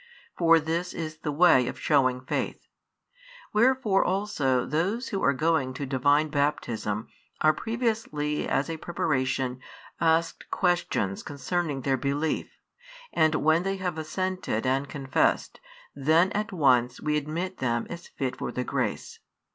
[0.35, 2.65] For this is the way of shewing faith.
[3.53, 7.07] Wherefore also those who are going to Divine Baptism
[7.41, 9.61] are previously as a preparation
[9.99, 12.49] asked questions concerning their belief,
[13.13, 15.59] and when they have assented and confessed,
[15.93, 19.19] then at once we admit them as fit for the grace.